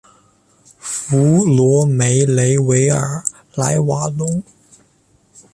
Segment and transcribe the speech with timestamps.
[0.79, 4.41] 弗罗梅雷维尔莱瓦隆。